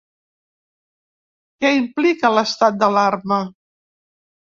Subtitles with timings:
[1.63, 3.39] Què implica l’estat d’alarma?